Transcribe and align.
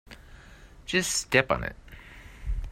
Just 0.87 1.11
step 1.11 1.51
on 1.51 1.63
it. 1.63 1.75